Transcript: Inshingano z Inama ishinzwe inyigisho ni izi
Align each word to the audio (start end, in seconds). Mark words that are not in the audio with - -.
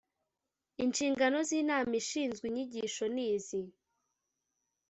Inshingano 0.83 1.37
z 1.47 1.49
Inama 1.61 1.93
ishinzwe 2.01 2.43
inyigisho 2.47 3.03
ni 3.13 3.23
izi 3.35 3.61